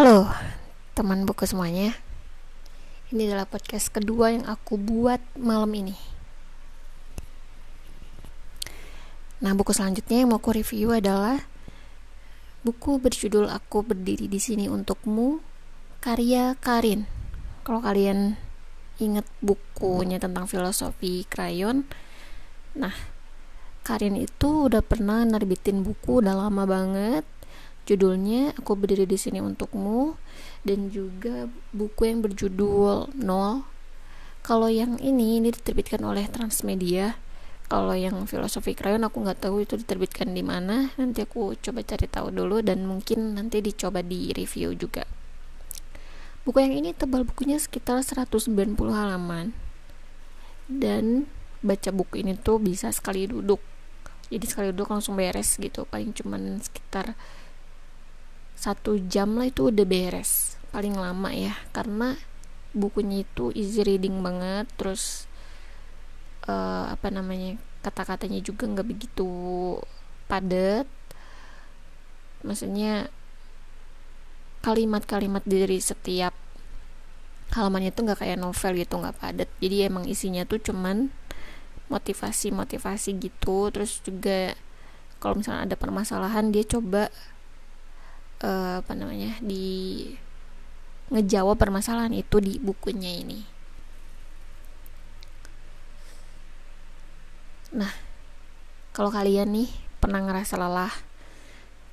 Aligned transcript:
Halo 0.00 0.32
teman 0.96 1.28
buku 1.28 1.44
semuanya. 1.44 1.92
Ini 3.12 3.28
adalah 3.28 3.44
podcast 3.44 3.92
kedua 3.92 4.32
yang 4.32 4.48
aku 4.48 4.80
buat 4.80 5.20
malam 5.36 5.68
ini. 5.76 5.92
Nah 9.44 9.52
buku 9.52 9.76
selanjutnya 9.76 10.24
yang 10.24 10.32
mau 10.32 10.40
aku 10.40 10.56
review 10.56 10.96
adalah 10.96 11.44
Buku 12.64 12.96
berjudul 12.96 13.52
Aku 13.52 13.84
Berdiri 13.84 14.24
di 14.24 14.40
Sini 14.40 14.72
Untukmu 14.72 15.44
Karya 16.00 16.56
Karin. 16.56 17.04
Kalau 17.60 17.84
kalian 17.84 18.40
ingat 19.04 19.28
bukunya 19.44 20.16
tentang 20.16 20.48
filosofi 20.48 21.28
krayon 21.28 21.84
Nah 22.72 22.96
Karin 23.84 24.16
itu 24.16 24.64
udah 24.64 24.80
pernah 24.80 25.28
nerbitin 25.28 25.84
buku 25.84 26.24
udah 26.24 26.48
lama 26.48 26.64
banget 26.64 27.28
Judulnya 27.90 28.54
Aku 28.54 28.78
Berdiri 28.78 29.02
di 29.02 29.18
Sini 29.18 29.42
Untukmu 29.42 30.14
dan 30.62 30.94
juga 30.94 31.50
buku 31.74 32.06
yang 32.06 32.22
berjudul 32.22 33.10
Nol. 33.18 33.66
Kalau 34.46 34.70
yang 34.70 34.94
ini 35.02 35.42
ini 35.42 35.50
diterbitkan 35.50 35.98
oleh 36.06 36.30
Transmedia. 36.30 37.18
Kalau 37.66 37.90
yang 37.98 38.30
filosofi 38.30 38.78
krayon 38.78 39.02
aku 39.02 39.26
nggak 39.26 39.42
tahu 39.42 39.66
itu 39.66 39.74
diterbitkan 39.74 40.30
di 40.30 40.46
mana. 40.46 40.94
Nanti 41.02 41.26
aku 41.26 41.58
coba 41.58 41.82
cari 41.82 42.06
tahu 42.06 42.30
dulu 42.30 42.62
dan 42.62 42.86
mungkin 42.86 43.34
nanti 43.34 43.58
dicoba 43.58 44.06
di 44.06 44.30
review 44.38 44.70
juga. 44.78 45.02
Buku 46.46 46.62
yang 46.62 46.70
ini 46.70 46.94
tebal 46.94 47.26
bukunya 47.26 47.58
sekitar 47.58 48.06
190 48.06 48.54
halaman. 48.94 49.50
Dan 50.70 51.26
baca 51.58 51.90
buku 51.90 52.22
ini 52.22 52.38
tuh 52.38 52.62
bisa 52.62 52.94
sekali 52.94 53.26
duduk. 53.26 53.58
Jadi 54.30 54.46
sekali 54.46 54.70
duduk 54.70 54.94
langsung 54.94 55.18
beres 55.18 55.58
gitu. 55.58 55.90
Paling 55.90 56.14
cuman 56.14 56.62
sekitar 56.62 57.18
satu 58.60 59.00
jam 59.08 59.40
lah 59.40 59.48
itu 59.48 59.72
udah 59.72 59.88
beres 59.88 60.60
paling 60.68 60.92
lama 60.92 61.32
ya. 61.32 61.56
Karena 61.72 62.12
bukunya 62.76 63.24
itu 63.24 63.48
easy 63.56 63.80
reading 63.82 64.20
banget 64.20 64.68
terus 64.76 65.26
uh, 66.44 66.92
apa 66.92 67.08
namanya 67.08 67.58
kata-katanya 67.80 68.44
juga 68.44 68.68
nggak 68.68 68.88
begitu 68.88 69.28
padat. 70.28 70.84
Maksudnya 72.44 73.08
kalimat-kalimat 74.60 75.40
dari 75.48 75.80
setiap 75.80 76.36
halamannya 77.56 77.90
itu 77.90 78.04
nggak 78.04 78.20
kayak 78.20 78.38
novel 78.38 78.72
gitu 78.76 78.94
nggak 79.00 79.16
padat. 79.16 79.48
Jadi 79.64 79.76
emang 79.88 80.04
isinya 80.04 80.44
tuh 80.44 80.60
cuman 80.60 81.08
motivasi-motivasi 81.88 83.18
gitu. 83.18 83.72
Terus 83.72 84.04
juga 84.04 84.54
kalau 85.20 85.40
misalnya 85.40 85.72
ada 85.72 85.76
permasalahan 85.76 86.52
dia 86.52 86.64
coba 86.64 87.12
uh, 88.44 88.80
apa 88.80 88.92
namanya 88.96 89.36
di 89.40 90.04
ngejawab 91.10 91.58
permasalahan 91.58 92.14
itu 92.14 92.38
di 92.38 92.56
bukunya 92.62 93.10
ini. 93.18 93.40
Nah, 97.70 97.90
kalau 98.90 99.10
kalian 99.10 99.54
nih 99.54 99.70
pernah 100.02 100.22
ngerasa 100.22 100.58
lelah 100.58 100.94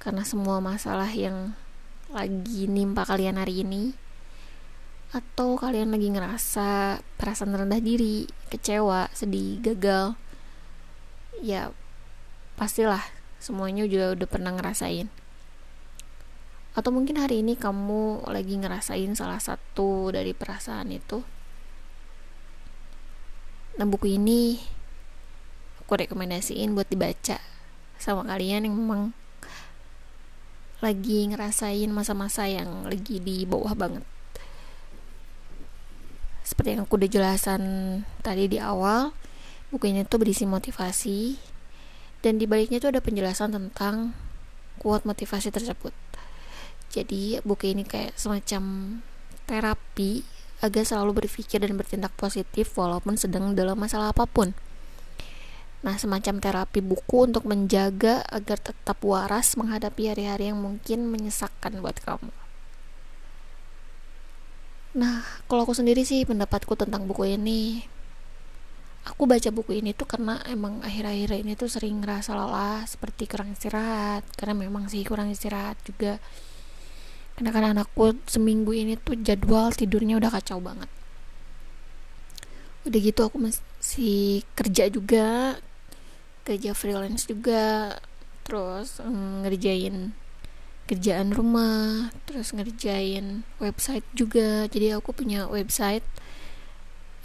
karena 0.00 0.22
semua 0.24 0.60
masalah 0.62 1.08
yang 1.10 1.52
lagi 2.12 2.70
nimpa 2.70 3.02
kalian 3.02 3.36
hari 3.36 3.66
ini 3.66 3.92
atau 5.10 5.56
kalian 5.56 5.90
lagi 5.90 6.12
ngerasa 6.12 7.00
perasaan 7.16 7.56
rendah 7.56 7.80
diri, 7.80 8.28
kecewa, 8.52 9.08
sedih, 9.16 9.58
gagal, 9.64 10.18
ya 11.40 11.72
pastilah 12.56 13.02
semuanya 13.40 13.84
juga 13.84 14.16
udah 14.16 14.28
pernah 14.28 14.52
ngerasain 14.56 15.25
atau 16.76 16.92
mungkin 16.92 17.16
hari 17.16 17.40
ini 17.40 17.56
kamu 17.56 18.28
lagi 18.28 18.60
ngerasain 18.60 19.16
salah 19.16 19.40
satu 19.40 20.12
dari 20.12 20.36
perasaan 20.36 20.92
itu? 20.92 21.24
Nah 23.80 23.88
buku 23.88 24.20
ini 24.20 24.60
aku 25.80 25.96
rekomendasiin 25.96 26.76
buat 26.76 26.84
dibaca 26.92 27.40
sama 27.96 28.28
kalian 28.28 28.68
yang 28.68 28.76
memang 28.76 29.16
lagi 30.84 31.24
ngerasain 31.32 31.88
masa-masa 31.88 32.44
yang 32.44 32.84
lagi 32.84 33.24
di 33.24 33.48
bawah 33.48 33.72
banget. 33.72 34.04
Seperti 36.44 36.76
yang 36.76 36.84
aku 36.84 37.00
udah 37.00 37.08
jelasan 37.08 37.62
tadi 38.20 38.52
di 38.52 38.60
awal 38.60 39.16
buku 39.72 39.96
ini 39.96 40.04
tuh 40.04 40.20
berisi 40.20 40.44
motivasi 40.44 41.40
dan 42.20 42.36
di 42.36 42.44
baliknya 42.44 42.84
tuh 42.84 42.92
ada 42.92 43.00
penjelasan 43.00 43.56
tentang 43.56 44.12
kuat 44.76 45.08
motivasi 45.08 45.48
tersebut 45.48 46.05
jadi 46.96 47.44
buku 47.44 47.76
ini 47.76 47.84
kayak 47.84 48.16
semacam 48.16 48.62
terapi 49.44 50.24
agar 50.64 50.82
selalu 50.88 51.24
berpikir 51.24 51.60
dan 51.60 51.76
bertindak 51.76 52.16
positif 52.16 52.72
walaupun 52.72 53.20
sedang 53.20 53.52
dalam 53.52 53.76
masalah 53.76 54.16
apa 54.16 54.24
pun. 54.24 54.56
Nah, 55.84 56.00
semacam 56.00 56.40
terapi 56.40 56.80
buku 56.80 57.28
untuk 57.28 57.44
menjaga 57.44 58.24
agar 58.32 58.56
tetap 58.56 58.96
waras 59.04 59.54
menghadapi 59.60 60.08
hari-hari 60.08 60.48
yang 60.48 60.58
mungkin 60.58 61.12
menyesakkan 61.12 61.78
buat 61.84 62.00
kamu. 62.00 62.32
Nah, 64.96 65.20
kalau 65.44 65.68
aku 65.68 65.76
sendiri 65.76 66.08
sih 66.08 66.24
pendapatku 66.24 66.72
tentang 66.72 67.04
buku 67.04 67.36
ini 67.36 67.84
aku 69.06 69.22
baca 69.30 69.50
buku 69.54 69.78
ini 69.78 69.94
tuh 69.94 70.10
karena 70.10 70.42
emang 70.50 70.82
akhir-akhir 70.82 71.38
ini 71.38 71.54
tuh 71.54 71.70
sering 71.70 72.02
ngerasa 72.02 72.34
lelah 72.34 72.82
seperti 72.90 73.30
kurang 73.30 73.54
istirahat 73.54 74.26
karena 74.34 74.66
memang 74.66 74.90
sih 74.90 75.06
kurang 75.06 75.30
istirahat 75.30 75.78
juga 75.86 76.18
karena 77.36 77.50
kan 77.52 77.64
anakku 77.76 78.16
seminggu 78.24 78.72
ini 78.72 78.96
tuh 78.96 79.20
jadwal 79.20 79.68
tidurnya 79.68 80.16
udah 80.16 80.32
kacau 80.32 80.56
banget. 80.56 80.88
Udah 82.88 82.98
gitu 82.98 83.20
aku 83.28 83.36
masih 83.36 84.40
kerja 84.56 84.88
juga 84.88 85.60
kerja 86.48 86.72
freelance 86.72 87.28
juga 87.28 87.98
terus 88.46 89.02
mm, 89.02 89.44
ngerjain 89.44 90.14
kerjaan 90.86 91.34
rumah 91.34 92.14
terus 92.24 92.56
ngerjain 92.56 93.44
website 93.60 94.06
juga. 94.16 94.64
Jadi 94.72 94.96
aku 94.96 95.12
punya 95.12 95.44
website 95.44 96.06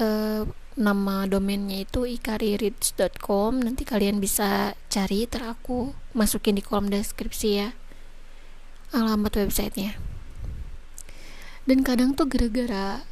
uh, 0.00 0.48
nama 0.78 1.26
domainnya 1.26 1.82
itu 1.84 2.06
ikarireads.com 2.06 3.60
nanti 3.60 3.82
kalian 3.82 4.22
bisa 4.22 4.78
cari 4.88 5.26
ter 5.26 5.42
aku 5.42 5.90
masukin 6.14 6.54
di 6.54 6.62
kolom 6.62 6.86
deskripsi 6.86 7.48
ya 7.50 7.68
alamat 8.92 9.32
websitenya. 9.44 9.96
Dan 11.68 11.84
kadang 11.84 12.16
tuh 12.16 12.24
gara-gara 12.24 13.04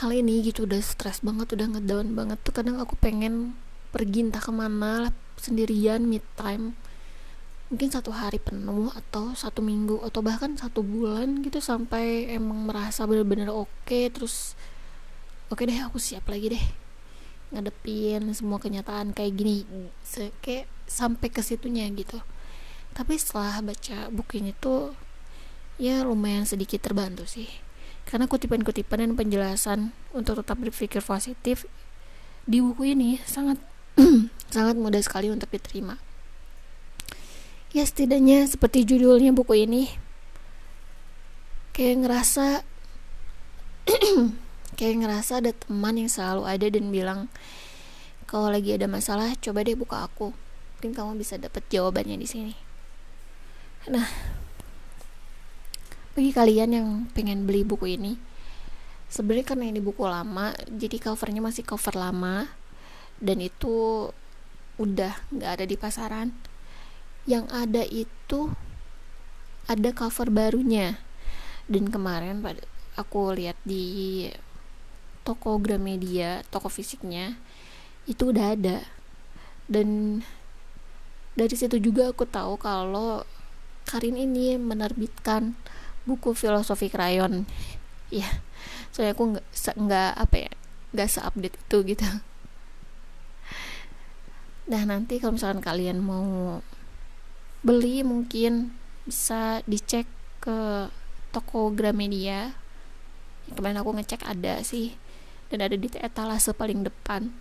hal 0.00 0.10
ini 0.14 0.40
gitu 0.46 0.64
udah 0.64 0.80
stres 0.80 1.20
banget 1.20 1.52
udah 1.52 1.76
ngedown 1.76 2.14
banget 2.14 2.38
tuh 2.40 2.54
kadang 2.54 2.78
aku 2.78 2.94
pengen 2.96 3.58
pergi 3.90 4.30
entah 4.30 4.40
ke 4.40 4.54
mana 4.54 5.10
sendirian 5.34 6.06
mid 6.06 6.22
time 6.38 6.78
mungkin 7.68 7.90
satu 7.90 8.14
hari 8.14 8.38
penuh 8.38 8.90
atau 8.94 9.34
satu 9.34 9.62
minggu 9.62 9.98
atau 10.06 10.22
bahkan 10.22 10.54
satu 10.54 10.86
bulan 10.86 11.42
gitu 11.42 11.58
sampai 11.58 12.30
emang 12.30 12.70
merasa 12.70 13.02
bener-bener 13.02 13.50
oke 13.50 13.66
okay, 13.82 14.10
terus 14.10 14.54
oke 15.50 15.58
okay 15.58 15.74
deh 15.74 15.78
aku 15.82 15.98
siap 15.98 16.26
lagi 16.30 16.54
deh 16.54 16.64
ngadepin 17.50 18.30
semua 18.30 18.62
kenyataan 18.62 19.10
kayak 19.10 19.34
gini. 19.34 19.66
Kayak 20.38 20.70
sampai 20.86 21.28
ke 21.34 21.42
situnya 21.42 21.86
gitu 21.90 22.22
tapi 22.94 23.14
setelah 23.16 23.62
baca 23.62 24.10
buku 24.10 24.42
ini 24.42 24.52
tuh 24.58 24.94
ya 25.80 26.02
lumayan 26.04 26.44
sedikit 26.44 26.82
terbantu 26.82 27.24
sih. 27.24 27.48
Karena 28.04 28.26
kutipan-kutipan 28.26 29.06
dan 29.06 29.12
penjelasan 29.14 29.94
untuk 30.10 30.42
tetap 30.42 30.58
berpikir 30.58 31.00
positif 31.00 31.64
di 32.44 32.58
buku 32.58 32.92
ini 32.92 33.22
sangat 33.22 33.56
sangat 34.54 34.74
mudah 34.76 35.00
sekali 35.00 35.30
untuk 35.30 35.48
diterima. 35.48 35.96
Ya 37.70 37.86
setidaknya 37.86 38.50
seperti 38.50 38.82
judulnya 38.82 39.30
buku 39.30 39.62
ini 39.62 39.94
kayak 41.70 42.02
ngerasa 42.02 42.66
kayak 44.78 44.96
ngerasa 45.06 45.38
ada 45.38 45.54
teman 45.54 45.94
yang 45.94 46.10
selalu 46.10 46.42
ada 46.50 46.66
dan 46.66 46.90
bilang 46.90 47.20
kalau 48.26 48.50
lagi 48.50 48.74
ada 48.74 48.90
masalah 48.90 49.38
coba 49.38 49.62
deh 49.62 49.78
buka 49.78 50.02
aku. 50.10 50.34
Mungkin 50.76 50.92
kamu 50.98 51.12
bisa 51.14 51.38
dapat 51.38 51.62
jawabannya 51.70 52.18
di 52.18 52.26
sini 52.26 52.69
Nah, 53.88 54.04
bagi 56.12 56.36
kalian 56.36 56.70
yang 56.76 56.88
pengen 57.16 57.48
beli 57.48 57.64
buku 57.64 57.96
ini, 57.96 58.20
sebenarnya 59.08 59.56
karena 59.56 59.72
ini 59.72 59.80
buku 59.80 60.04
lama, 60.04 60.52
jadi 60.68 61.00
covernya 61.00 61.40
masih 61.40 61.64
cover 61.64 61.96
lama 61.96 62.44
dan 63.24 63.40
itu 63.40 64.08
udah 64.76 65.16
nggak 65.32 65.50
ada 65.56 65.64
di 65.64 65.76
pasaran. 65.80 66.28
Yang 67.24 67.44
ada 67.52 67.82
itu 67.88 68.52
ada 69.64 69.90
cover 69.96 70.28
barunya. 70.28 71.00
Dan 71.64 71.88
kemarin 71.88 72.44
aku 73.00 73.32
lihat 73.32 73.56
di 73.64 74.28
toko 75.24 75.56
Gramedia, 75.56 76.44
toko 76.52 76.68
fisiknya 76.68 77.40
itu 78.04 78.28
udah 78.28 78.56
ada. 78.56 78.84
Dan 79.70 80.20
dari 81.32 81.54
situ 81.54 81.80
juga 81.80 82.10
aku 82.10 82.26
tahu 82.26 82.58
kalau 82.58 83.22
Karin 83.88 84.16
ini 84.16 84.56
menerbitkan 84.56 85.56
buku 86.08 86.32
filosofi 86.34 86.88
krayon. 86.88 87.44
Ya 88.10 88.26
soalnya 88.90 89.14
aku 89.14 89.24
nggak 89.36 89.46
nggak 89.78 90.12
apa 90.18 90.36
ya 90.36 90.52
nggak 90.90 91.08
seupdate 91.10 91.56
itu 91.56 91.76
gitu. 91.94 92.08
Nah 94.70 94.82
nanti 94.86 95.18
kalau 95.18 95.34
misalkan 95.38 95.62
kalian 95.62 96.02
mau 96.02 96.58
beli 97.62 98.02
mungkin 98.02 98.74
bisa 99.06 99.60
dicek 99.66 100.06
ke 100.40 100.88
toko 101.30 101.70
Gramedia 101.70 102.54
kemarin 103.50 103.82
aku 103.82 103.90
ngecek 103.98 104.22
ada 104.26 104.62
sih 104.62 104.94
dan 105.50 105.66
ada 105.66 105.74
di 105.74 105.90
etalase 105.98 106.54
paling 106.54 106.86
depan. 106.86 107.34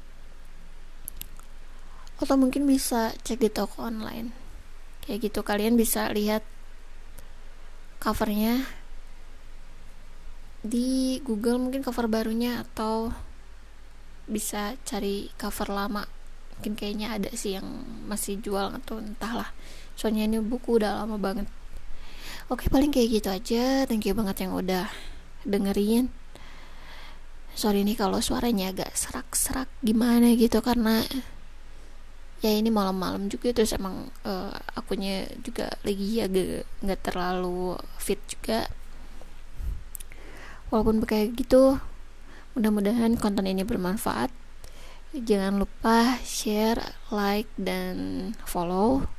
Atau 2.20 2.36
mungkin 2.36 2.68
bisa 2.68 3.16
cek 3.24 3.40
di 3.40 3.50
toko 3.50 3.86
online 3.86 4.49
kayak 5.10 5.34
gitu 5.34 5.42
kalian 5.42 5.74
bisa 5.74 6.14
lihat 6.14 6.46
covernya 7.98 8.62
di 10.62 11.18
Google 11.26 11.58
mungkin 11.58 11.82
cover 11.82 12.06
barunya 12.06 12.62
atau 12.62 13.10
bisa 14.30 14.78
cari 14.86 15.34
cover 15.34 15.74
lama. 15.74 16.06
Mungkin 16.60 16.78
kayaknya 16.78 17.18
ada 17.18 17.30
sih 17.34 17.58
yang 17.58 17.66
masih 18.06 18.38
jual 18.38 18.70
atau 18.70 19.02
entahlah. 19.02 19.50
Soalnya 19.98 20.30
ini 20.30 20.38
buku 20.38 20.78
udah 20.78 21.02
lama 21.02 21.18
banget. 21.18 21.50
Oke 22.54 22.70
paling 22.70 22.94
kayak 22.94 23.10
gitu 23.10 23.30
aja. 23.34 23.90
Thank 23.90 24.06
you 24.06 24.14
banget 24.14 24.46
yang 24.46 24.54
udah 24.54 24.86
dengerin. 25.42 26.14
Sorry 27.58 27.82
nih 27.82 27.98
kalau 27.98 28.22
suaranya 28.22 28.70
agak 28.70 28.94
serak-serak. 28.94 29.72
Gimana 29.82 30.38
gitu 30.38 30.62
karena 30.62 31.02
ya 32.40 32.52
ini 32.56 32.72
malam-malam 32.72 33.28
juga 33.28 33.52
terus 33.52 33.76
emang 33.76 34.08
uh, 34.24 34.56
akunya 34.80 35.28
juga 35.44 35.68
lagi 35.84 36.24
agak 36.24 36.64
nggak 36.80 37.02
terlalu 37.04 37.76
fit 38.00 38.20
juga 38.32 38.72
walaupun 40.72 41.04
kayak 41.04 41.36
gitu 41.36 41.82
mudah-mudahan 42.56 43.20
konten 43.20 43.44
ini 43.44 43.68
bermanfaat 43.68 44.32
jangan 45.10 45.58
lupa 45.58 46.22
share, 46.22 46.78
like, 47.10 47.50
dan 47.58 48.30
follow 48.46 49.10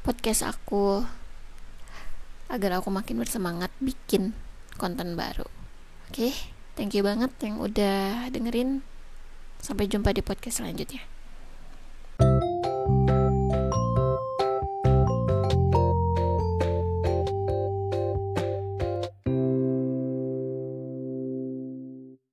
podcast 0.00 0.48
aku 0.48 1.04
agar 2.48 2.80
aku 2.80 2.88
makin 2.88 3.20
bersemangat 3.20 3.68
bikin 3.82 4.32
konten 4.80 5.18
baru. 5.18 5.44
Oke, 6.08 6.30
okay? 6.30 6.32
thank 6.78 6.94
you 6.96 7.04
banget 7.04 7.34
yang 7.42 7.60
udah 7.60 8.30
dengerin. 8.32 8.80
Sampai 9.60 9.90
jumpa 9.90 10.14
di 10.14 10.22
podcast 10.22 10.62
selanjutnya. 10.62 11.15